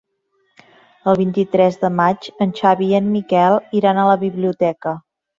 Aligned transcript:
El 1.11 1.17
vint-i-tres 1.17 1.75
de 1.83 1.91
maig 1.97 2.25
en 2.45 2.53
Xavi 2.59 2.87
i 2.93 2.95
en 2.99 3.11
Miquel 3.17 3.59
iran 3.81 3.99
a 4.01 4.07
la 4.13 4.17
biblioteca. 4.23 4.95